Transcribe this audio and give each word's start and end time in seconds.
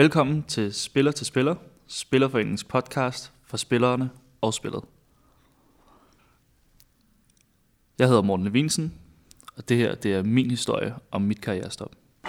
Velkommen 0.00 0.42
til 0.42 0.74
Spiller 0.74 1.12
til 1.12 1.26
Spiller, 1.26 1.54
Spillerforeningens 1.86 2.64
podcast 2.64 3.32
for 3.46 3.56
spillerne 3.56 4.10
og 4.40 4.54
spillet. 4.54 4.84
Jeg 7.98 8.08
hedder 8.08 8.22
Morten 8.22 8.44
Levinsen, 8.44 8.94
og 9.56 9.68
det 9.68 9.76
her 9.76 9.94
det 9.94 10.14
er 10.14 10.22
min 10.22 10.50
historie 10.50 10.94
om 11.10 11.22
mit 11.22 11.40
karrierestop. 11.40 11.94
14% 12.24 12.28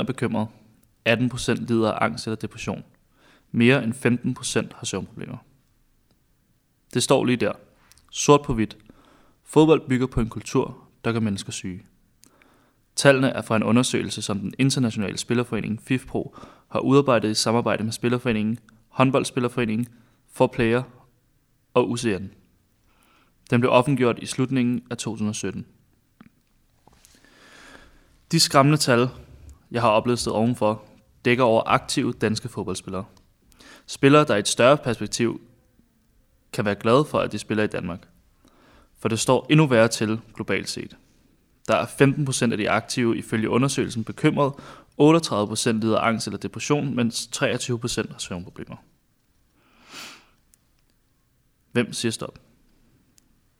er 0.00 0.04
bekymret, 0.06 0.48
18% 1.08 1.52
lider 1.52 1.92
af 1.92 2.04
angst 2.04 2.26
eller 2.26 2.36
depression. 2.36 2.84
Mere 3.52 3.84
end 3.84 3.94
15% 4.70 4.76
har 4.78 4.84
søvnproblemer. 4.86 5.36
Det 6.94 7.02
står 7.02 7.24
lige 7.24 7.36
der. 7.36 7.52
Sort 8.10 8.42
på 8.42 8.54
hvidt. 8.54 8.76
Fodbold 9.44 9.88
bygger 9.88 10.06
på 10.06 10.20
en 10.20 10.28
kultur, 10.28 10.88
der 11.04 11.12
gør 11.12 11.20
mennesker 11.20 11.52
syge. 11.52 11.84
Tallene 12.98 13.28
er 13.28 13.42
fra 13.42 13.56
en 13.56 13.62
undersøgelse, 13.62 14.22
som 14.22 14.38
den 14.38 14.54
internationale 14.58 15.18
spillerforening 15.18 15.82
FIFPro 15.82 16.36
har 16.68 16.80
udarbejdet 16.80 17.30
i 17.30 17.34
samarbejde 17.34 17.84
med 17.84 17.92
Spillerforeningen, 17.92 18.58
Håndboldspillerforeningen, 18.88 19.88
For 20.32 20.46
Player 20.46 20.82
og 21.74 21.90
UCN. 21.90 22.26
Den 23.50 23.60
blev 23.60 23.72
offentliggjort 23.72 24.18
i 24.18 24.26
slutningen 24.26 24.82
af 24.90 24.96
2017. 24.96 25.66
De 28.32 28.40
skræmmende 28.40 28.78
tal, 28.78 29.08
jeg 29.70 29.82
har 29.82 29.90
oplevet 29.90 30.28
ovenfor, 30.28 30.84
dækker 31.24 31.44
over 31.44 31.62
aktive 31.66 32.12
danske 32.12 32.48
fodboldspillere. 32.48 33.04
Spillere, 33.86 34.24
der 34.24 34.36
i 34.36 34.38
et 34.38 34.48
større 34.48 34.76
perspektiv 34.76 35.40
kan 36.52 36.64
være 36.64 36.74
glade 36.74 37.04
for, 37.04 37.18
at 37.18 37.32
de 37.32 37.38
spiller 37.38 37.64
i 37.64 37.66
Danmark. 37.66 38.08
For 38.98 39.08
det 39.08 39.18
står 39.18 39.46
endnu 39.50 39.66
værre 39.66 39.88
til 39.88 40.20
globalt 40.34 40.68
set. 40.68 40.96
Der 41.68 41.76
er 41.76 41.86
15% 42.48 42.52
af 42.52 42.58
de 42.58 42.70
aktive 42.70 43.18
ifølge 43.18 43.50
undersøgelsen 43.50 44.04
bekymret, 44.04 44.52
38% 45.00 45.70
lider 45.72 45.98
angst 45.98 46.26
eller 46.26 46.38
depression, 46.38 46.96
mens 46.96 47.30
23% 47.36 48.12
har 48.12 48.18
søvnproblemer. 48.18 48.76
Hvem 51.72 51.92
siger 51.92 52.12
stop? 52.12 52.38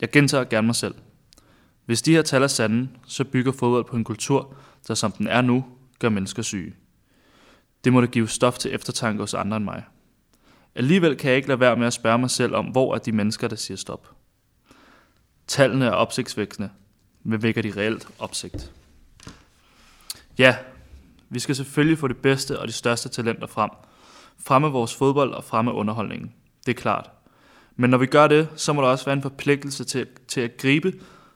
Jeg 0.00 0.11
gentager 0.11 0.45
gerne 0.45 0.67
mig 0.67 0.77
selv. 0.77 0.95
Hvis 1.84 2.03
de 2.03 2.12
her 2.12 2.23
tal 2.23 2.42
er 2.42 2.47
sande, 2.47 2.89
så 3.06 3.25
bygger 3.25 3.53
fodbold 3.53 3.84
på 3.84 3.97
en 3.97 4.05
kultur, 4.05 4.55
der 4.89 4.95
som 4.95 5.12
den 5.12 5.27
er 5.27 5.41
nu, 5.41 5.65
gør 5.98 6.09
mennesker 6.09 6.43
syge. 6.43 6.75
Det 7.84 7.93
må 7.93 8.00
da 8.00 8.06
give 8.06 8.28
stof 8.28 8.59
til 8.59 8.75
eftertanke 8.75 9.20
hos 9.20 9.34
andre 9.34 9.56
end 9.56 9.65
mig. 9.65 9.84
Alligevel 10.75 11.17
kan 11.17 11.28
jeg 11.28 11.37
ikke 11.37 11.48
lade 11.48 11.61
være 11.61 11.77
med 11.77 11.87
at 11.87 11.93
spørge 11.93 12.19
mig 12.19 12.31
selv 12.31 12.55
om, 12.55 12.67
hvor 12.67 12.95
er 12.95 12.98
de 12.98 13.12
mennesker, 13.12 13.48
der 13.48 13.56
siger 13.56 13.77
stop. 13.77 14.15
Tallene 15.47 15.87
er 15.87 15.91
opsigtsvækkende, 15.91 16.70
men 17.23 17.43
vækker 17.43 17.63
de 17.63 17.73
reelt 17.77 18.09
opsigt? 18.19 18.73
Ja, 20.39 20.57
vi 21.29 21.39
skal 21.39 21.55
selvfølgelig 21.55 21.99
få 21.99 22.09
det 22.09 22.17
bedste 22.17 22.61
og 22.61 22.69
de 22.69 22.73
største 22.73 23.09
talenter 23.09 23.47
frem. 23.47 23.71
Fremme 24.39 24.69
vores 24.69 24.95
fodbold 24.95 25.33
og 25.33 25.45
fremme 25.45 25.73
underholdningen. 25.73 26.35
Det 26.67 26.77
er 26.77 26.81
klart. 26.81 27.11
Men 27.77 27.91
når 27.91 27.99
vi 27.99 28.07
gør 28.07 28.29
det, 28.29 28.49
så 28.57 28.73
må 28.73 28.83
der 28.83 28.89
også 28.89 29.05
være 29.05 29.17
en 29.17 29.23
forpligtelse 29.23 29.85
til, 29.85 30.07
til 30.29 30.41
at 30.41 30.57
gribe, 30.57 30.93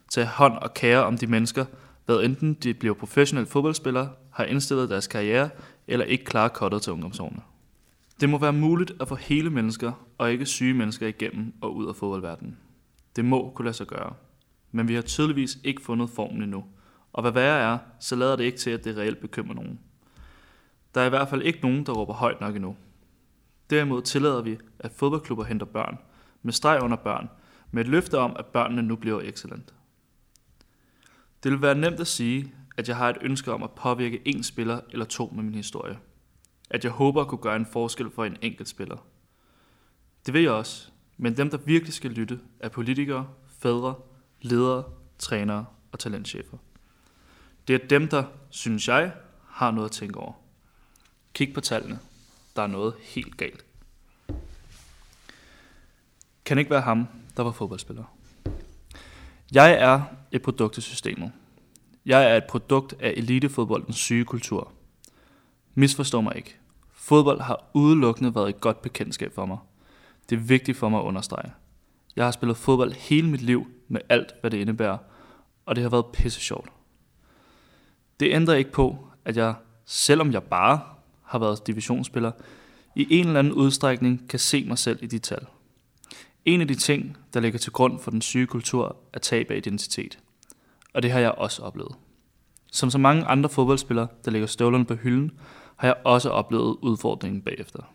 tage 0.09 0.27
hånd 0.27 0.57
og 0.57 0.73
kære 0.73 1.03
om 1.03 1.17
de 1.17 1.27
mennesker, 1.27 1.65
hvad 2.05 2.19
enten 2.19 2.53
de 2.53 2.73
bliver 2.73 2.93
professionelle 2.93 3.49
fodboldspillere, 3.49 4.09
har 4.31 4.43
indstillet 4.43 4.89
deres 4.89 5.07
karriere, 5.07 5.49
eller 5.87 6.05
ikke 6.05 6.25
klarer 6.25 6.47
kottet 6.47 6.81
til 6.81 6.93
ungdomsårene. 6.93 7.41
Det 8.21 8.29
må 8.29 8.37
være 8.37 8.53
muligt 8.53 8.91
at 9.01 9.07
få 9.07 9.15
hele 9.15 9.49
mennesker, 9.49 9.91
og 10.17 10.31
ikke 10.31 10.45
syge 10.45 10.73
mennesker 10.73 11.07
igennem 11.07 11.53
og 11.61 11.75
ud 11.75 11.87
af 11.87 11.95
fodboldverdenen. 11.95 12.57
Det 13.15 13.25
må 13.25 13.51
kunne 13.55 13.65
lade 13.65 13.77
sig 13.77 13.87
gøre. 13.87 14.13
Men 14.75 14.87
vi 14.87 14.95
har 14.95 15.01
tydeligvis 15.01 15.57
ikke 15.63 15.81
fundet 15.81 16.09
formen 16.09 16.41
endnu. 16.41 16.63
Og 17.13 17.21
hvad 17.21 17.31
værre 17.31 17.73
er, 17.73 17.77
så 17.99 18.15
lader 18.15 18.35
det 18.35 18.43
ikke 18.43 18.57
til, 18.57 18.69
at 18.69 18.83
det 18.83 18.97
reelt 18.97 19.21
bekymrer 19.21 19.55
nogen. 19.55 19.79
Der 20.95 21.01
er 21.01 21.05
i 21.05 21.09
hvert 21.09 21.29
fald 21.29 21.41
ikke 21.41 21.59
nogen, 21.61 21.85
der 21.85 21.93
råber 21.93 22.13
højt 22.13 22.41
nok 22.41 22.55
endnu. 22.55 22.75
Derimod 23.69 24.01
tillader 24.01 24.41
vi, 24.41 24.57
at 24.79 24.91
fodboldklubber 24.91 25.43
henter 25.43 25.65
børn, 25.65 25.97
med 26.41 26.53
streg 26.53 26.83
under 26.83 26.97
børn, 26.97 27.29
med 27.71 27.81
et 27.85 27.89
løfte 27.89 28.17
om, 28.17 28.35
at 28.39 28.45
børnene 28.45 28.81
nu 28.81 28.95
bliver 28.95 29.21
excellent. 29.21 29.73
Det 31.43 31.51
vil 31.51 31.61
være 31.61 31.75
nemt 31.75 31.99
at 31.99 32.07
sige, 32.07 32.53
at 32.77 32.87
jeg 32.87 32.97
har 32.97 33.09
et 33.09 33.17
ønske 33.21 33.53
om 33.53 33.63
at 33.63 33.71
påvirke 33.71 34.27
en 34.27 34.43
spiller 34.43 34.79
eller 34.89 35.05
to 35.05 35.31
med 35.35 35.43
min 35.43 35.55
historie. 35.55 35.97
At 36.69 36.83
jeg 36.83 36.91
håber 36.91 37.21
at 37.21 37.27
kunne 37.27 37.41
gøre 37.41 37.55
en 37.55 37.65
forskel 37.65 38.11
for 38.11 38.25
en 38.25 38.37
enkelt 38.41 38.69
spiller. 38.69 38.97
Det 40.25 40.33
vil 40.33 40.41
jeg 40.41 40.51
også, 40.51 40.91
men 41.17 41.37
dem, 41.37 41.49
der 41.49 41.57
virkelig 41.57 41.93
skal 41.93 42.11
lytte, 42.11 42.39
er 42.59 42.69
politikere, 42.69 43.27
fædre, 43.59 43.95
ledere, 44.43 44.83
trænere 45.19 45.65
og 45.91 45.99
talentchefer. 45.99 46.57
Det 47.67 47.83
er 47.83 47.87
dem, 47.87 48.07
der, 48.07 48.23
synes 48.49 48.87
jeg, 48.87 49.13
har 49.47 49.71
noget 49.71 49.89
at 49.89 49.91
tænke 49.91 50.19
over. 50.19 50.33
Kig 51.33 51.53
på 51.53 51.61
tallene. 51.61 51.99
Der 52.55 52.61
er 52.61 52.67
noget 52.67 52.93
helt 52.99 53.37
galt. 53.37 53.65
Kan 56.45 56.57
ikke 56.57 56.71
være 56.71 56.81
ham, 56.81 57.07
der 57.37 57.43
var 57.43 57.51
fodboldspiller. 57.51 58.03
Jeg 59.51 59.73
er 59.73 60.01
et 60.31 60.41
produkt 60.41 60.77
af 60.77 60.83
systemet. 60.83 61.31
Jeg 62.05 62.31
er 62.31 62.37
et 62.37 62.43
produkt 62.49 62.93
af 62.99 63.13
elitefodboldens 63.17 63.95
syge 63.95 64.25
kultur. 64.25 64.71
Misforstå 65.73 66.21
mig 66.21 66.35
ikke. 66.35 66.57
Fodbold 66.91 67.41
har 67.41 67.69
udelukkende 67.73 68.35
været 68.35 68.49
et 68.49 68.61
godt 68.61 68.81
bekendtskab 68.81 69.33
for 69.35 69.45
mig. 69.45 69.57
Det 70.29 70.35
er 70.35 70.39
vigtigt 70.39 70.77
for 70.77 70.89
mig 70.89 70.99
at 70.99 71.03
understrege. 71.03 71.51
Jeg 72.15 72.25
har 72.25 72.31
spillet 72.31 72.57
fodbold 72.57 72.91
hele 72.91 73.29
mit 73.29 73.41
liv 73.41 73.67
med 73.87 74.01
alt, 74.09 74.33
hvad 74.41 74.51
det 74.51 74.57
indebærer, 74.57 74.97
og 75.65 75.75
det 75.75 75.81
har 75.81 75.89
været 75.89 76.05
pisse 76.05 76.39
sjovt. 76.39 76.69
Det 78.19 78.33
ændrer 78.33 78.55
ikke 78.55 78.71
på, 78.71 79.07
at 79.25 79.37
jeg, 79.37 79.55
selvom 79.85 80.31
jeg 80.31 80.43
bare 80.43 80.81
har 81.23 81.39
været 81.39 81.67
divisionsspiller, 81.67 82.31
i 82.95 83.07
en 83.09 83.27
eller 83.27 83.39
anden 83.39 83.53
udstrækning 83.53 84.29
kan 84.29 84.39
se 84.39 84.65
mig 84.65 84.77
selv 84.77 84.99
i 85.03 85.07
de 85.07 85.19
tal. 85.19 85.45
En 86.45 86.61
af 86.61 86.67
de 86.67 86.75
ting, 86.75 87.17
der 87.33 87.39
ligger 87.39 87.59
til 87.59 87.71
grund 87.71 87.99
for 87.99 88.11
den 88.11 88.21
syge 88.21 88.47
kultur, 88.47 88.97
er 89.13 89.19
tab 89.19 89.51
af 89.51 89.57
identitet. 89.57 90.19
Og 90.93 91.03
det 91.03 91.11
har 91.11 91.19
jeg 91.19 91.31
også 91.31 91.61
oplevet. 91.61 91.95
Som 92.71 92.89
så 92.89 92.97
mange 92.97 93.25
andre 93.25 93.49
fodboldspillere, 93.49 94.07
der 94.25 94.31
lægger 94.31 94.47
støvlerne 94.47 94.85
på 94.85 94.93
hylden, 94.93 95.31
har 95.75 95.87
jeg 95.87 95.97
også 96.03 96.29
oplevet 96.29 96.77
udfordringen 96.81 97.41
bagefter. 97.41 97.93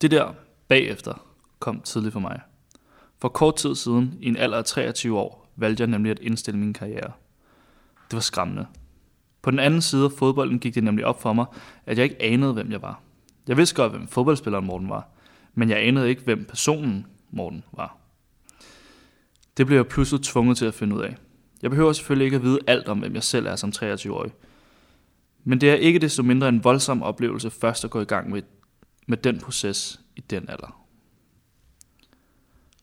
Det 0.00 0.10
der 0.10 0.32
bagefter 0.68 1.31
kom 1.62 1.80
tidligt 1.80 2.12
for 2.12 2.20
mig. 2.20 2.40
For 3.18 3.28
kort 3.28 3.56
tid 3.56 3.74
siden, 3.74 4.14
i 4.20 4.28
en 4.28 4.36
alder 4.36 4.58
af 4.58 4.64
23 4.64 5.18
år, 5.18 5.52
valgte 5.56 5.80
jeg 5.80 5.88
nemlig 5.88 6.10
at 6.10 6.18
indstille 6.18 6.60
min 6.60 6.72
karriere. 6.72 7.12
Det 8.10 8.16
var 8.16 8.20
skræmmende. 8.20 8.66
På 9.42 9.50
den 9.50 9.58
anden 9.58 9.82
side 9.82 10.04
af 10.04 10.12
fodbolden 10.12 10.58
gik 10.58 10.74
det 10.74 10.84
nemlig 10.84 11.06
op 11.06 11.22
for 11.22 11.32
mig, 11.32 11.46
at 11.86 11.98
jeg 11.98 12.04
ikke 12.04 12.22
anede, 12.22 12.52
hvem 12.52 12.70
jeg 12.72 12.82
var. 12.82 13.00
Jeg 13.48 13.56
vidste 13.56 13.74
godt, 13.74 13.92
hvem 13.92 14.08
fodboldspilleren 14.08 14.66
Morten 14.66 14.88
var, 14.88 15.08
men 15.54 15.70
jeg 15.70 15.86
anede 15.86 16.08
ikke, 16.08 16.22
hvem 16.22 16.44
personen 16.44 17.06
Morten 17.30 17.64
var. 17.72 17.96
Det 19.56 19.66
blev 19.66 19.76
jeg 19.78 19.86
pludselig 19.86 20.22
tvunget 20.22 20.56
til 20.56 20.66
at 20.66 20.74
finde 20.74 20.96
ud 20.96 21.02
af. 21.02 21.16
Jeg 21.62 21.70
behøver 21.70 21.92
selvfølgelig 21.92 22.24
ikke 22.24 22.36
at 22.36 22.42
vide 22.42 22.58
alt 22.66 22.88
om, 22.88 22.98
hvem 22.98 23.14
jeg 23.14 23.22
selv 23.22 23.46
er 23.46 23.56
som 23.56 23.72
23-årig. 23.76 24.32
Men 25.44 25.60
det 25.60 25.70
er 25.70 25.74
ikke 25.74 25.98
desto 25.98 26.22
mindre 26.22 26.48
en 26.48 26.64
voldsom 26.64 27.02
oplevelse 27.02 27.50
først 27.50 27.84
at 27.84 27.90
gå 27.90 28.00
i 28.00 28.04
gang 28.04 28.30
med, 28.30 28.42
med 29.06 29.16
den 29.16 29.40
proces 29.40 30.00
i 30.16 30.20
den 30.20 30.48
alder. 30.48 30.81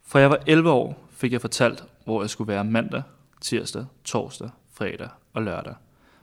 Fra 0.09 0.19
jeg 0.19 0.29
var 0.29 0.39
11 0.47 0.71
år, 0.71 1.07
fik 1.11 1.31
jeg 1.31 1.41
fortalt, 1.41 1.83
hvor 2.05 2.21
jeg 2.21 2.29
skulle 2.29 2.47
være 2.47 2.63
mandag, 2.63 3.03
tirsdag, 3.41 3.85
torsdag, 4.03 4.49
fredag 4.73 5.09
og 5.33 5.41
lørdag. 5.41 5.73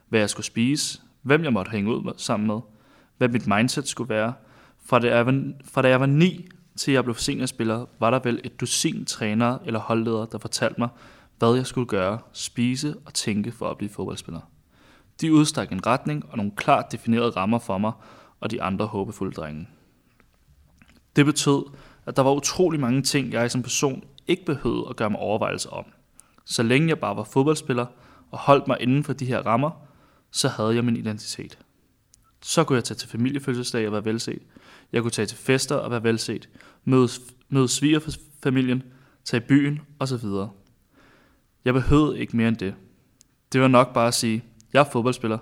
Hvad 0.09 0.19
jeg 0.19 0.29
skulle 0.29 0.45
spise, 0.45 1.01
hvem 1.21 1.43
jeg 1.43 1.53
måtte 1.53 1.71
hænge 1.71 1.95
ud 1.95 2.13
sammen 2.17 2.47
med, 2.47 2.59
hvad 3.17 3.29
mit 3.29 3.47
mindset 3.47 3.87
skulle 3.87 4.09
være. 4.09 4.33
Fra 4.85 4.99
da 4.99 5.15
jeg 5.15 5.25
var, 5.25 5.43
fra 5.63 5.81
da 5.81 5.89
jeg 5.89 5.99
var 5.99 6.05
9 6.05 6.47
til 6.75 6.93
jeg 6.93 7.03
blev 7.03 7.15
seniorspiller, 7.15 7.85
var 7.99 8.09
der 8.09 8.19
vel 8.23 8.41
et 8.43 8.59
dusin 8.59 9.05
trænere 9.05 9.59
eller 9.65 9.79
holdledere, 9.79 10.27
der 10.31 10.37
fortalte 10.37 10.79
mig, 10.79 10.89
hvad 11.37 11.55
jeg 11.55 11.65
skulle 11.65 11.87
gøre, 11.87 12.19
spise 12.33 12.95
og 13.05 13.13
tænke 13.13 13.51
for 13.51 13.69
at 13.69 13.77
blive 13.77 13.89
fodboldspiller. 13.89 14.41
De 15.21 15.33
udstak 15.33 15.71
en 15.71 15.87
retning 15.87 16.25
og 16.29 16.37
nogle 16.37 16.51
klart 16.55 16.91
definerede 16.91 17.29
rammer 17.29 17.59
for 17.59 17.77
mig 17.77 17.91
og 18.39 18.51
de 18.51 18.61
andre 18.61 18.85
håbefulde 18.85 19.33
drenge. 19.33 19.67
Det 21.15 21.25
betød, 21.25 21.63
at 22.07 22.15
der 22.15 22.21
var 22.21 22.31
utrolig 22.31 22.79
mange 22.79 23.01
ting, 23.01 23.33
jeg 23.33 23.51
som 23.51 23.63
person 23.63 24.03
ikke 24.27 24.45
behøvede 24.45 24.85
at 24.89 24.95
gøre 24.95 25.09
mig 25.09 25.19
overvejelser 25.19 25.69
om. 25.69 25.85
Så 26.45 26.63
længe 26.63 26.89
jeg 26.89 26.99
bare 26.99 27.15
var 27.15 27.23
fodboldspiller 27.23 27.85
og 28.31 28.39
holdt 28.39 28.67
mig 28.67 28.77
inden 28.79 29.03
for 29.03 29.13
de 29.13 29.25
her 29.25 29.39
rammer, 29.39 29.71
så 30.31 30.47
havde 30.47 30.75
jeg 30.75 30.85
min 30.85 30.97
identitet. 30.97 31.59
Så 32.41 32.63
kunne 32.63 32.75
jeg 32.75 32.83
tage 32.83 32.97
til 32.97 33.09
familiefødselsdag 33.09 33.87
og 33.87 33.93
være 33.93 34.05
velset. 34.05 34.39
Jeg 34.91 35.01
kunne 35.01 35.11
tage 35.11 35.25
til 35.25 35.37
fester 35.37 35.75
og 35.75 35.91
være 35.91 36.03
velset. 36.03 36.49
Møde, 36.85 37.09
møde 37.49 37.67
svigerfamilien, 37.67 38.83
tage 39.25 39.43
i 39.43 39.45
byen 39.47 39.79
osv. 39.99 40.25
Jeg 41.65 41.73
behøvede 41.73 42.19
ikke 42.19 42.37
mere 42.37 42.47
end 42.47 42.57
det. 42.57 42.75
Det 43.53 43.61
var 43.61 43.67
nok 43.67 43.93
bare 43.93 44.07
at 44.07 44.13
sige, 44.13 44.43
jeg 44.73 44.79
er 44.79 44.89
fodboldspiller, 44.91 45.37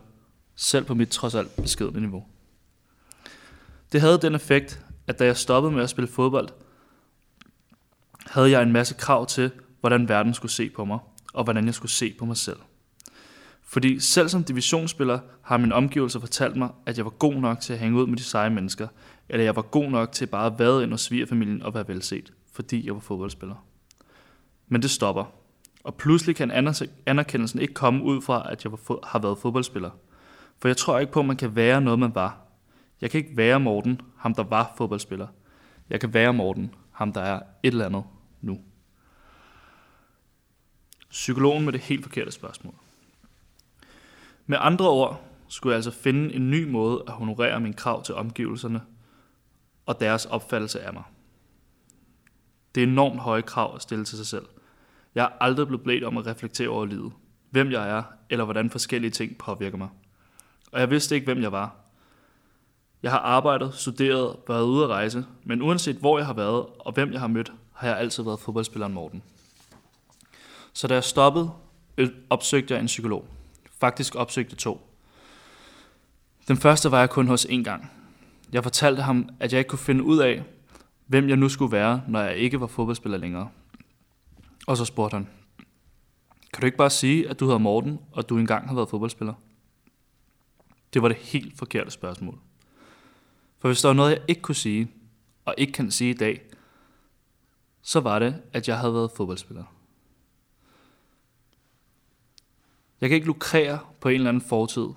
selv 0.55 0.85
på 0.85 0.93
mit 0.93 1.09
trods 1.09 1.35
alt 1.35 1.55
beskedne 1.55 1.99
niveau. 1.99 2.25
Det 3.91 4.01
havde 4.01 4.19
den 4.21 4.35
effekt, 4.35 4.84
at 5.07 5.19
da 5.19 5.25
jeg 5.25 5.37
stoppede 5.37 5.73
med 5.73 5.83
at 5.83 5.89
spille 5.89 6.07
fodbold, 6.07 6.49
havde 8.27 8.51
jeg 8.51 8.63
en 8.63 8.71
masse 8.71 8.95
krav 8.95 9.25
til, 9.25 9.51
hvordan 9.79 10.09
verden 10.09 10.33
skulle 10.33 10.51
se 10.51 10.69
på 10.69 10.85
mig, 10.85 10.99
og 11.33 11.43
hvordan 11.43 11.65
jeg 11.65 11.73
skulle 11.73 11.91
se 11.91 12.15
på 12.19 12.25
mig 12.25 12.37
selv. 12.37 12.57
Fordi 13.63 13.99
selv 13.99 14.29
som 14.29 14.43
divisionsspiller 14.43 15.19
har 15.41 15.57
min 15.57 15.71
omgivelser 15.71 16.19
fortalt 16.19 16.55
mig, 16.55 16.69
at 16.85 16.97
jeg 16.97 17.05
var 17.05 17.11
god 17.11 17.33
nok 17.33 17.59
til 17.59 17.73
at 17.73 17.79
hænge 17.79 18.01
ud 18.01 18.07
med 18.07 18.17
de 18.17 18.23
seje 18.23 18.49
mennesker, 18.49 18.87
eller 19.29 19.43
jeg 19.43 19.55
var 19.55 19.61
god 19.61 19.89
nok 19.89 20.11
til 20.11 20.25
bare 20.25 20.45
at 20.45 20.59
vade 20.59 20.83
ind 20.83 20.91
hos 20.91 21.01
svigerfamilien 21.01 21.63
og 21.63 21.73
være 21.73 21.87
velset, 21.87 22.33
fordi 22.53 22.85
jeg 22.85 22.93
var 22.93 22.99
fodboldspiller. 22.99 23.55
Men 24.67 24.81
det 24.81 24.89
stopper. 24.89 25.25
Og 25.83 25.95
pludselig 25.95 26.35
kan 26.35 26.51
anerkendelsen 27.05 27.61
ikke 27.61 27.73
komme 27.73 28.03
ud 28.03 28.21
fra, 28.21 28.51
at 28.51 28.63
jeg 28.63 28.71
har 29.03 29.19
været 29.19 29.37
fodboldspiller. 29.37 29.89
For 30.59 30.67
jeg 30.67 30.77
tror 30.77 30.99
ikke 30.99 31.11
på, 31.11 31.19
at 31.19 31.25
man 31.25 31.37
kan 31.37 31.55
være 31.55 31.81
noget, 31.81 31.99
man 31.99 32.15
var. 32.15 32.44
Jeg 33.01 33.11
kan 33.11 33.17
ikke 33.17 33.37
være 33.37 33.59
Morten, 33.59 34.01
ham 34.17 34.33
der 34.35 34.43
var 34.43 34.73
fodboldspiller. 34.77 35.27
Jeg 35.89 35.99
kan 35.99 36.13
være 36.13 36.33
Morten, 36.33 36.75
ham 36.91 37.13
der 37.13 37.21
er 37.21 37.39
et 37.63 37.71
eller 37.71 37.85
andet 37.85 38.03
nu. 38.41 38.59
Psykologen 41.09 41.65
med 41.65 41.73
det 41.73 41.81
helt 41.81 42.03
forkerte 42.03 42.31
spørgsmål. 42.31 42.75
Med 44.45 44.57
andre 44.61 44.89
ord 44.89 45.21
skulle 45.47 45.71
jeg 45.71 45.77
altså 45.77 45.91
finde 45.91 46.33
en 46.33 46.51
ny 46.51 46.71
måde 46.71 47.03
at 47.07 47.13
honorere 47.13 47.59
min 47.59 47.73
krav 47.73 48.03
til 48.03 48.15
omgivelserne 48.15 48.81
og 49.85 49.99
deres 49.99 50.25
opfattelse 50.25 50.81
af 50.81 50.93
mig. 50.93 51.03
Det 52.75 52.83
er 52.83 52.87
enormt 52.87 53.19
høje 53.19 53.41
krav 53.41 53.75
at 53.75 53.81
stille 53.81 54.05
til 54.05 54.17
sig 54.17 54.27
selv. 54.27 54.45
Jeg 55.15 55.25
er 55.25 55.29
aldrig 55.43 55.67
blevet 55.67 55.83
blevet 55.83 56.03
om 56.03 56.17
at 56.17 56.27
reflektere 56.27 56.69
over 56.69 56.85
livet, 56.85 57.13
hvem 57.49 57.71
jeg 57.71 57.89
er, 57.89 58.03
eller 58.29 58.45
hvordan 58.45 58.69
forskellige 58.69 59.11
ting 59.11 59.37
påvirker 59.37 59.77
mig. 59.77 59.89
Og 60.71 60.79
jeg 60.79 60.89
vidste 60.89 61.15
ikke, 61.15 61.25
hvem 61.25 61.41
jeg 61.41 61.51
var. 61.51 61.84
Jeg 63.03 63.11
har 63.11 63.19
arbejdet, 63.19 63.75
studeret, 63.75 64.35
været 64.47 64.63
ude 64.63 64.83
at 64.83 64.89
rejse, 64.89 65.25
men 65.43 65.61
uanset 65.61 65.95
hvor 65.95 66.17
jeg 66.17 66.27
har 66.27 66.33
været 66.33 66.65
og 66.79 66.93
hvem 66.93 67.11
jeg 67.11 67.19
har 67.19 67.27
mødt, 67.27 67.51
har 67.73 67.87
jeg 67.87 67.97
altid 67.97 68.23
været 68.23 68.39
fodboldspilleren 68.39 68.93
Morten. 68.93 69.23
Så 70.73 70.87
da 70.87 70.93
jeg 70.93 71.03
stoppede, 71.03 71.51
opsøgte 72.29 72.73
jeg 72.73 72.81
en 72.81 72.85
psykolog. 72.85 73.25
Faktisk 73.79 74.15
opsøgte 74.15 74.55
to. 74.55 74.89
Den 76.47 76.57
første 76.57 76.91
var 76.91 76.99
jeg 76.99 77.09
kun 77.09 77.27
hos 77.27 77.45
en 77.49 77.63
gang. 77.63 77.91
Jeg 78.51 78.63
fortalte 78.63 79.01
ham, 79.01 79.29
at 79.39 79.53
jeg 79.53 79.59
ikke 79.59 79.69
kunne 79.69 79.79
finde 79.79 80.03
ud 80.03 80.17
af, 80.17 80.43
hvem 81.05 81.29
jeg 81.29 81.37
nu 81.37 81.49
skulle 81.49 81.71
være, 81.71 82.01
når 82.07 82.21
jeg 82.21 82.35
ikke 82.35 82.59
var 82.59 82.67
fodboldspiller 82.67 83.17
længere. 83.17 83.49
Og 84.67 84.77
så 84.77 84.85
spurgte 84.85 85.15
han, 85.15 85.27
kan 86.53 86.61
du 86.61 86.65
ikke 86.65 86.77
bare 86.77 86.89
sige, 86.89 87.29
at 87.29 87.39
du 87.39 87.45
hedder 87.45 87.57
Morten, 87.57 87.99
og 88.11 88.29
du 88.29 88.37
engang 88.37 88.67
har 88.67 88.75
været 88.75 88.89
fodboldspiller? 88.89 89.33
Det 90.93 91.01
var 91.01 91.07
det 91.07 91.17
helt 91.17 91.57
forkerte 91.57 91.91
spørgsmål. 91.91 92.39
For 93.65 93.69
hvis 93.69 93.81
der 93.81 93.89
var 93.89 93.93
noget, 93.93 94.11
jeg 94.11 94.21
ikke 94.27 94.41
kunne 94.41 94.55
sige, 94.55 94.91
og 95.45 95.55
ikke 95.57 95.73
kan 95.73 95.91
sige 95.91 96.09
i 96.09 96.13
dag, 96.13 96.41
så 97.81 97.99
var 97.99 98.19
det, 98.19 98.41
at 98.53 98.67
jeg 98.67 98.79
havde 98.79 98.93
været 98.93 99.11
fodboldspiller. 99.11 99.63
Jeg 103.01 103.09
kan 103.09 103.15
ikke 103.15 103.27
lukrere 103.27 103.79
på 104.01 104.09
en 104.09 104.15
eller 104.15 104.29
anden 104.29 104.41
fortid. 104.41 104.87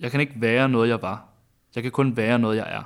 Jeg 0.00 0.10
kan 0.10 0.20
ikke 0.20 0.32
være 0.36 0.68
noget, 0.68 0.88
jeg 0.88 1.02
var. 1.02 1.28
Jeg 1.74 1.82
kan 1.82 1.92
kun 1.92 2.16
være 2.16 2.38
noget, 2.38 2.56
jeg 2.56 2.74
er. 2.74 2.82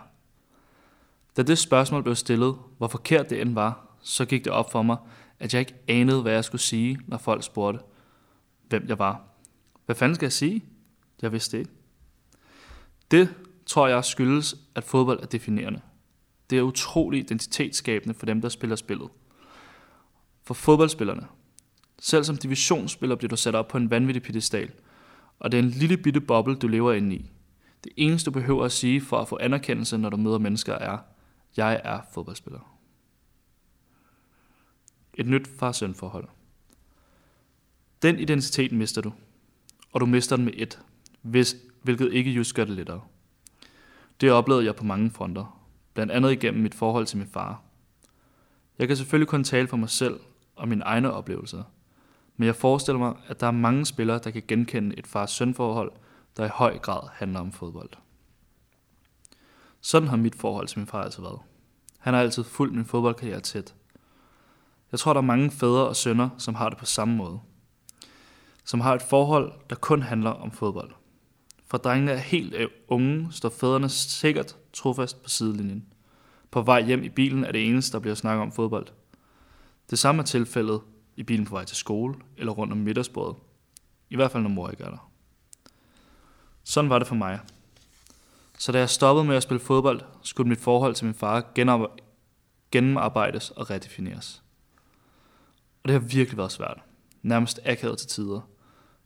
Da 1.37 1.43
det 1.43 1.59
spørgsmål 1.59 2.03
blev 2.03 2.15
stillet, 2.15 2.57
hvor 2.79 2.89
forkert 2.89 3.31
det 3.31 3.41
end 3.41 3.55
var, 3.55 3.87
så 4.01 4.25
gik 4.25 4.45
det 4.45 4.53
op 4.53 4.73
for 4.73 4.83
mig, 4.83 4.97
at 5.39 5.55
jeg 5.55 5.61
ikke 5.61 5.75
anede, 5.89 6.23
hvad 6.23 6.33
jeg 6.33 6.45
skulle 6.45 6.63
sige, 6.63 7.01
når 7.07 7.19
folk 7.19 7.43
spurgte, 7.45 7.81
hvem 8.69 8.89
jeg 8.89 8.99
var. 8.99 9.21
Hvad 9.87 9.97
fanden 9.97 10.15
skal 10.15 10.27
jeg 10.27 10.33
sige? 10.33 10.65
Jeg 11.23 11.33
vidste 11.33 11.57
det 11.57 11.59
ikke. 11.59 11.73
Det 13.11 13.35
tror 13.69 13.89
jeg 13.89 14.05
skyldes, 14.05 14.57
at 14.75 14.85
fodbold 14.85 15.23
er 15.23 15.27
definerende. 15.27 15.81
Det 16.51 16.59
er 16.59 16.63
utrolig 16.63 17.21
identitetsskabende 17.21 18.15
for 18.15 18.27
dem, 18.27 18.41
der 18.41 18.49
spiller 18.49 18.77
spillet. 18.77 19.09
For 20.43 20.55
fodboldspillerne, 20.55 21.27
selv 21.99 22.25
som 22.25 22.37
divisionsspiller 22.37 23.17
bliver 23.17 23.29
du 23.29 23.37
sat 23.37 23.55
op 23.55 23.69
på 23.69 23.77
en 23.77 23.91
vanvittig 23.91 24.23
pedestal, 24.23 24.71
og 25.39 25.53
det 25.53 25.59
er 25.59 25.63
en 25.63 25.71
lille 25.71 25.97
bitte 25.97 26.21
boble, 26.21 26.57
du 26.57 26.69
lever 26.69 26.93
inde 26.93 27.17
i. 27.17 27.31
Det 27.85 27.93
eneste, 27.97 28.31
du 28.31 28.33
behøver 28.33 28.65
at 28.65 28.73
sige 28.73 29.01
for 29.01 29.19
at 29.19 29.29
få 29.29 29.39
anerkendelse, 29.41 29.99
når 29.99 30.11
du 30.11 30.17
møder 30.17 30.39
mennesker, 30.39 30.75
er, 30.75 30.99
jeg 31.57 31.81
er 31.85 32.01
fodboldspiller. 32.15 32.79
Et 35.15 35.27
nyt 35.27 35.49
far-søn 35.59 35.95
forhold. 35.95 36.29
Den 38.03 38.19
identitet 38.19 38.73
mister 38.73 39.01
du, 39.01 39.13
og 39.93 40.01
du 40.01 40.07
mister 40.07 40.37
den 40.37 40.45
med 40.45 40.53
et, 40.57 40.81
hvis, 41.23 41.57
hvilket 41.83 42.13
ikke 42.13 42.31
just 42.31 42.55
gør 42.55 42.65
det 42.65 42.75
lettere. 42.75 43.01
Det 44.21 44.33
oplevede 44.33 44.65
jeg 44.65 44.77
på 44.77 44.85
mange 44.85 45.11
fronter, 45.11 45.65
blandt 45.95 46.13
andet 46.13 46.33
igennem 46.33 46.63
mit 46.63 46.75
forhold 46.75 47.07
til 47.07 47.19
min 47.19 47.27
far. 47.27 47.63
Jeg 48.79 48.89
kan 48.89 48.97
selvfølgelig 48.97 49.29
kun 49.29 49.45
tale 49.45 49.69
for 49.69 49.77
mig 49.77 49.91
selv 49.91 50.21
og 50.57 50.69
mine 50.69 50.85
egne 50.85 51.13
oplevelser, 51.13 51.63
men 52.37 52.47
jeg 52.47 52.57
forestiller 52.57 52.99
mig, 52.99 53.15
at 53.27 53.41
der 53.41 53.47
er 53.47 53.51
mange 53.51 53.87
spillere, 53.87 54.19
der 54.19 54.31
kan 54.31 54.43
genkende 54.49 54.99
et 54.99 55.07
fars-søn-forhold, 55.07 55.93
der 56.37 56.45
i 56.45 56.51
høj 56.55 56.79
grad 56.79 57.09
handler 57.13 57.41
om 57.41 57.53
fodbold. 57.53 57.91
Sådan 59.81 60.09
har 60.09 60.17
mit 60.17 60.35
forhold 60.35 60.69
til 60.69 60.79
min 60.79 60.87
far 60.87 61.03
altså 61.03 61.23
været. 61.23 61.39
Han 61.99 62.15
har 62.15 62.21
altid 62.21 62.45
fulgt 62.45 62.75
min 62.75 62.85
fodboldkarriere 62.85 63.41
tæt. 63.41 63.75
Jeg 64.93 65.01
tror, 65.01 65.13
der 65.13 65.21
er 65.21 65.25
mange 65.25 65.51
fædre 65.51 65.89
og 65.89 65.97
sønner, 65.97 66.29
som 66.39 66.55
har 66.55 66.69
det 66.69 66.79
på 66.79 66.85
samme 66.85 67.17
måde. 67.17 67.41
Som 68.65 68.81
har 68.81 68.95
et 68.95 69.03
forhold, 69.03 69.53
der 69.71 69.77
kun 69.77 70.03
handler 70.03 70.31
om 70.31 70.51
fodbold. 70.51 70.91
For 71.71 71.79
drengene 71.79 72.13
er 72.13 72.17
helt 72.17 72.55
øh, 72.55 72.69
unge, 72.89 73.29
står 73.33 73.49
fædrene 73.49 73.89
sikkert 73.89 74.57
trofast 74.73 75.23
på 75.23 75.29
sidelinjen. 75.29 75.87
På 76.51 76.63
vej 76.63 76.83
hjem 76.83 77.03
i 77.03 77.09
bilen 77.09 77.45
er 77.45 77.53
det 77.53 77.67
eneste, 77.67 77.93
der 77.93 77.99
bliver 77.99 78.15
snakket 78.15 78.43
om 78.43 78.53
fodbold. 78.53 78.87
Det 79.91 79.99
samme 79.99 80.23
er 80.23 80.27
tilfældet 80.27 80.81
i 81.17 81.23
bilen 81.23 81.47
på 81.47 81.55
vej 81.55 81.65
til 81.65 81.77
skole 81.77 82.15
eller 82.37 82.53
rundt 82.53 82.73
om 82.73 82.79
middagsbordet. 82.79 83.37
I 84.11 84.17
hvert 84.17 84.31
fald 84.31 84.43
når 84.43 84.51
mor 84.51 84.71
ikke 84.71 84.85
er 84.85 84.91
der. 84.91 85.11
Sådan 86.65 86.91
var 86.91 86.99
det 86.99 87.09
for 87.09 87.15
mig. 87.15 87.41
Så 88.59 88.73
da 88.73 88.79
jeg 88.79 88.91
stoppede 88.91 89.25
med 89.25 89.37
at 89.37 89.43
spille 89.43 89.61
fodbold, 89.61 90.01
skulle 90.23 90.49
mit 90.49 90.61
forhold 90.61 90.95
til 90.95 91.05
min 91.05 91.15
far 91.15 91.47
gennemarbejdes 92.71 93.51
og 93.51 93.71
redefineres. 93.71 94.43
Og 95.83 95.89
det 95.89 95.93
har 95.93 96.09
virkelig 96.09 96.39
været 96.39 96.53
svært. 96.53 96.81
Nærmest 97.23 97.61
akavet 97.65 97.99
til 97.99 98.09
tider. 98.09 98.41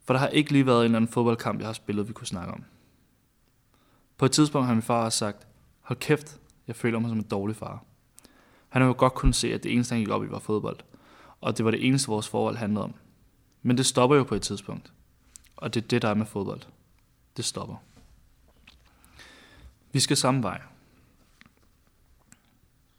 For 0.03 0.13
der 0.13 0.19
har 0.19 0.27
ikke 0.27 0.51
lige 0.51 0.65
været 0.65 0.79
en 0.79 0.85
eller 0.85 0.97
anden 0.97 1.11
fodboldkamp, 1.11 1.59
jeg 1.59 1.67
har 1.67 1.73
spillet, 1.73 2.07
vi 2.07 2.13
kunne 2.13 2.27
snakke 2.27 2.53
om. 2.53 2.63
På 4.17 4.25
et 4.25 4.31
tidspunkt 4.31 4.67
har 4.67 4.73
min 4.73 4.81
far 4.81 5.09
sagt, 5.09 5.47
hold 5.81 5.99
kæft, 5.99 6.39
jeg 6.67 6.75
føler 6.75 6.99
mig 6.99 7.09
som 7.09 7.17
en 7.17 7.23
dårlig 7.23 7.55
far. 7.55 7.83
Han 8.69 8.81
har 8.81 8.87
jo 8.87 8.95
godt 8.97 9.13
kunnet 9.13 9.35
se, 9.35 9.53
at 9.53 9.63
det 9.63 9.73
eneste, 9.73 9.93
han 9.93 10.01
gik 10.01 10.09
op 10.09 10.23
i, 10.23 10.29
var 10.31 10.39
fodbold. 10.39 10.79
Og 11.41 11.57
det 11.57 11.65
var 11.65 11.71
det 11.71 11.87
eneste, 11.87 12.07
vores 12.07 12.29
forhold 12.29 12.55
handlede 12.55 12.83
om. 12.83 12.93
Men 13.61 13.77
det 13.77 13.85
stopper 13.85 14.15
jo 14.15 14.23
på 14.23 14.35
et 14.35 14.41
tidspunkt. 14.41 14.93
Og 15.55 15.73
det 15.73 15.83
er 15.83 15.87
det, 15.87 16.01
der 16.01 16.09
er 16.09 16.13
med 16.13 16.25
fodbold. 16.25 16.61
Det 17.37 17.45
stopper. 17.45 17.75
Vi 19.91 19.99
skal 19.99 20.17
samme 20.17 20.43
vej. 20.43 20.61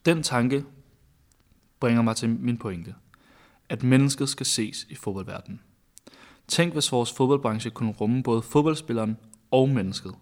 Den 0.05 0.23
tanke 0.23 0.65
bringer 1.81 2.03
mig 2.03 2.17
til 2.17 2.29
min 2.29 2.59
pointe. 2.59 2.95
At 3.69 3.83
mennesket 3.83 4.29
skal 4.29 4.47
ses 4.47 4.87
i 4.91 4.95
fodboldverdenen. 4.95 5.61
Tænk, 6.49 6.73
hvis 6.73 6.93
vores 6.93 7.13
fodboldbranche 7.13 7.71
kunne 7.71 7.93
rumme 7.93 8.23
både 8.23 8.43
fodboldspilleren 8.43 9.17
og 9.51 9.69
mennesket. 9.69 10.15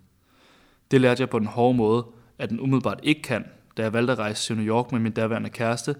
Det 0.91 1.01
lærte 1.01 1.21
jeg 1.21 1.31
på 1.31 1.39
den 1.39 1.47
hårde 1.47 1.77
måde, 1.77 2.07
at 2.39 2.51
den 2.51 2.61
umiddelbart 2.61 3.01
ikke 3.03 3.23
kan, 3.23 3.45
da 3.77 3.83
jeg 3.83 3.93
valgte 3.93 4.13
at 4.13 4.19
rejse 4.19 4.47
til 4.47 4.57
New 4.57 4.67
York 4.67 4.93
med 4.93 5.01
min 5.01 5.13
daværende 5.13 5.51
kæreste, 5.51 5.97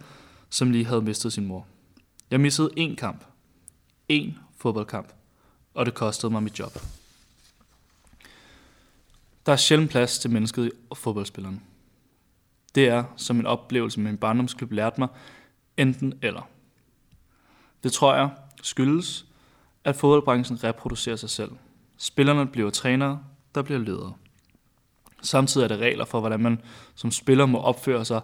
som 0.51 0.71
lige 0.71 0.85
havde 0.85 1.03
mistet 1.03 1.33
sin 1.33 1.47
mor. 1.47 1.67
Jeg 2.31 2.41
missede 2.41 2.71
én 2.79 2.95
kamp. 2.95 3.25
En 4.09 4.39
fodboldkamp. 4.57 5.13
Og 5.75 5.87
det 5.87 5.95
kostede 5.95 6.33
mig 6.33 6.43
mit 6.43 6.59
job. 6.59 6.73
Der 9.47 9.53
er 9.53 9.57
sjældent 9.57 9.91
plads 9.91 10.19
til 10.19 10.31
mennesket 10.31 10.73
og 10.91 10.97
fodboldspilleren. 10.97 11.63
Det 12.75 12.89
er, 12.89 13.05
som 13.17 13.41
en 13.41 13.47
oplevelse 13.47 14.01
med 14.01 14.11
min 14.11 14.19
barndomsklub 14.19 14.73
lærte 14.73 15.01
mig, 15.01 15.09
enten 15.77 16.19
eller. 16.23 16.49
Det 17.83 17.93
tror 17.93 18.15
jeg 18.15 18.31
skyldes, 18.63 19.27
at 19.85 19.97
fodboldbranchen 19.97 20.65
reproducerer 20.65 21.17
sig 21.17 21.31
selv. 21.31 21.51
Spillerne 21.97 22.47
bliver 22.47 22.71
trænere, 22.71 23.25
der 23.55 23.63
bliver 23.63 23.81
ledere. 23.81 24.13
Samtidig 25.23 25.65
er 25.65 25.69
der 25.69 25.77
regler 25.77 26.05
for, 26.05 26.21
hvordan 26.21 26.41
man 26.41 26.61
som 26.95 27.11
spiller 27.11 27.47
må 27.47 27.59
opføre 27.59 28.05
sig, 28.05 28.21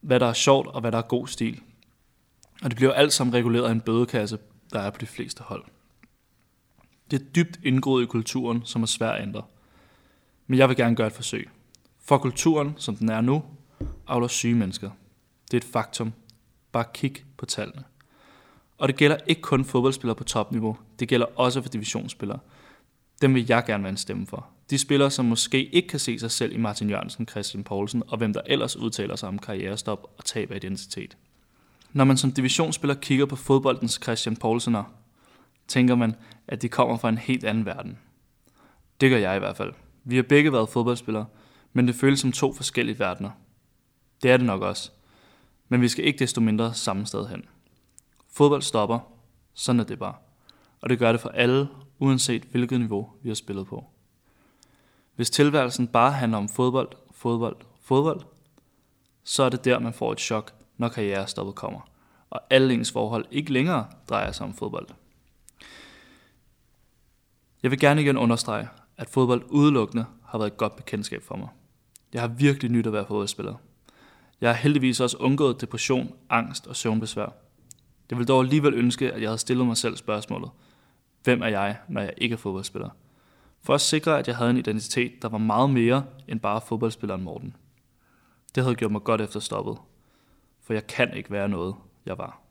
hvad 0.00 0.20
der 0.20 0.26
er 0.26 0.32
sjovt 0.32 0.66
og 0.66 0.80
hvad 0.80 0.92
der 0.92 0.98
er 0.98 1.02
god 1.02 1.26
stil. 1.26 1.60
Og 2.62 2.70
det 2.70 2.76
bliver 2.76 2.92
alt 2.92 3.12
sammen 3.12 3.34
reguleret 3.34 3.68
af 3.68 3.72
en 3.72 3.80
bødekasse, 3.80 4.38
der 4.72 4.80
er 4.80 4.90
på 4.90 4.98
de 5.00 5.06
fleste 5.06 5.42
hold. 5.42 5.64
Det 7.10 7.20
er 7.20 7.24
dybt 7.24 7.60
indgroet 7.64 8.02
i 8.02 8.06
kulturen, 8.06 8.62
som 8.64 8.82
er 8.82 8.86
svært 8.86 9.16
at 9.16 9.22
ændre. 9.22 9.42
Men 10.46 10.58
jeg 10.58 10.68
vil 10.68 10.76
gerne 10.76 10.96
gøre 10.96 11.06
et 11.06 11.12
forsøg. 11.12 11.50
For 12.04 12.18
kulturen, 12.18 12.74
som 12.76 12.96
den 12.96 13.08
er 13.08 13.20
nu, 13.20 13.44
avler 14.06 14.28
syge 14.28 14.54
mennesker. 14.54 14.90
Det 15.50 15.56
er 15.56 15.60
et 15.60 15.72
faktum. 15.72 16.12
Bare 16.72 16.84
kig 16.94 17.24
på 17.36 17.46
tallene. 17.46 17.84
Og 18.78 18.88
det 18.88 18.96
gælder 18.96 19.16
ikke 19.26 19.42
kun 19.42 19.64
fodboldspillere 19.64 20.14
på 20.14 20.24
topniveau, 20.24 20.76
det 20.98 21.08
gælder 21.08 21.26
også 21.36 21.62
for 21.62 21.68
divisionsspillere. 21.68 22.38
Dem 23.22 23.34
vil 23.34 23.46
jeg 23.48 23.64
gerne 23.66 23.82
være 23.82 23.90
en 23.90 23.96
stemme 23.96 24.26
for. 24.26 24.46
De 24.70 24.78
spillere, 24.78 25.10
som 25.10 25.24
måske 25.24 25.64
ikke 25.64 25.88
kan 25.88 25.98
se 25.98 26.18
sig 26.18 26.30
selv 26.30 26.52
i 26.52 26.56
Martin 26.56 26.90
Jørgensen, 26.90 27.28
Christian 27.28 27.64
Poulsen 27.64 28.02
og 28.08 28.18
hvem 28.18 28.32
der 28.32 28.40
ellers 28.46 28.76
udtaler 28.76 29.16
sig 29.16 29.28
om 29.28 29.38
karrierestop 29.38 30.14
og 30.18 30.24
tab 30.24 30.50
af 30.50 30.56
identitet. 30.56 31.16
Når 31.92 32.04
man 32.04 32.16
som 32.16 32.32
divisionsspiller 32.32 32.94
kigger 32.94 33.26
på 33.26 33.36
fodboldens 33.36 34.00
Christian 34.02 34.36
Poulsener, 34.36 34.84
tænker 35.68 35.94
man, 35.94 36.14
at 36.48 36.62
de 36.62 36.68
kommer 36.68 36.96
fra 36.96 37.08
en 37.08 37.18
helt 37.18 37.44
anden 37.44 37.66
verden. 37.66 37.98
Det 39.00 39.10
gør 39.10 39.18
jeg 39.18 39.36
i 39.36 39.38
hvert 39.38 39.56
fald. 39.56 39.72
Vi 40.04 40.16
har 40.16 40.22
begge 40.22 40.52
været 40.52 40.68
fodboldspillere, 40.68 41.26
men 41.72 41.86
det 41.86 41.94
føles 41.94 42.20
som 42.20 42.32
to 42.32 42.52
forskellige 42.52 42.98
verdener. 42.98 43.30
Det 44.22 44.30
er 44.30 44.36
det 44.36 44.46
nok 44.46 44.62
også. 44.62 44.90
Men 45.68 45.80
vi 45.80 45.88
skal 45.88 46.04
ikke 46.04 46.18
desto 46.18 46.40
mindre 46.40 46.74
samme 46.74 47.06
sted 47.06 47.26
hen. 47.26 47.44
Fodbold 48.36 48.62
stopper. 48.62 48.98
Sådan 49.54 49.80
er 49.80 49.84
det 49.84 49.98
bare. 49.98 50.14
Og 50.80 50.88
det 50.88 50.98
gør 50.98 51.12
det 51.12 51.20
for 51.20 51.28
alle, 51.28 51.68
uanset 51.98 52.42
hvilket 52.42 52.80
niveau 52.80 53.10
vi 53.22 53.28
har 53.28 53.34
spillet 53.34 53.66
på. 53.66 53.84
Hvis 55.14 55.30
tilværelsen 55.30 55.86
bare 55.86 56.12
handler 56.12 56.38
om 56.38 56.48
fodbold, 56.48 56.88
fodbold, 57.10 57.56
fodbold, 57.80 58.20
så 59.24 59.42
er 59.42 59.48
det 59.48 59.64
der, 59.64 59.78
man 59.78 59.92
får 59.92 60.12
et 60.12 60.20
chok, 60.20 60.52
når 60.76 60.88
karrierestoppet 60.88 61.54
kommer, 61.54 61.80
og 62.30 62.40
alle 62.50 62.74
ens 62.74 62.92
forhold 62.92 63.24
ikke 63.30 63.52
længere 63.52 63.86
drejer 64.08 64.32
sig 64.32 64.46
om 64.46 64.54
fodbold. 64.54 64.88
Jeg 67.62 67.70
vil 67.70 67.80
gerne 67.80 68.02
igen 68.02 68.16
understrege, 68.16 68.68
at 68.96 69.08
fodbold 69.08 69.44
udelukkende 69.48 70.04
har 70.24 70.38
været 70.38 70.50
et 70.50 70.56
godt 70.56 70.76
bekendtskab 70.76 71.22
for 71.22 71.36
mig. 71.36 71.48
Jeg 72.12 72.20
har 72.20 72.28
virkelig 72.28 72.70
nyt 72.70 72.86
at 72.86 72.92
være 72.92 73.06
fodboldspiller. 73.06 73.54
Jeg 74.40 74.50
har 74.50 74.56
heldigvis 74.56 75.00
også 75.00 75.16
undgået 75.16 75.60
depression, 75.60 76.14
angst 76.30 76.66
og 76.66 76.76
søvnbesvær. 76.76 77.45
Jeg 78.10 78.18
vil 78.18 78.28
dog 78.28 78.42
alligevel 78.42 78.74
ønske, 78.74 79.12
at 79.12 79.20
jeg 79.20 79.28
havde 79.28 79.38
stillet 79.38 79.66
mig 79.66 79.76
selv 79.76 79.96
spørgsmålet. 79.96 80.50
Hvem 81.24 81.42
er 81.42 81.46
jeg, 81.46 81.78
når 81.88 82.00
jeg 82.00 82.14
ikke 82.18 82.32
er 82.32 82.36
fodboldspiller? 82.36 82.90
For 83.62 83.74
at 83.74 83.80
sikre, 83.80 84.18
at 84.18 84.28
jeg 84.28 84.36
havde 84.36 84.50
en 84.50 84.56
identitet, 84.56 85.22
der 85.22 85.28
var 85.28 85.38
meget 85.38 85.70
mere 85.70 86.04
end 86.28 86.40
bare 86.40 86.60
fodboldspilleren 86.60 87.22
Morten. 87.22 87.56
Det 88.54 88.62
havde 88.62 88.76
gjort 88.76 88.92
mig 88.92 89.04
godt 89.04 89.20
efter 89.20 89.40
stoppet. 89.40 89.76
For 90.62 90.72
jeg 90.72 90.86
kan 90.86 91.14
ikke 91.14 91.30
være 91.30 91.48
noget, 91.48 91.74
jeg 92.06 92.18
var. 92.18 92.45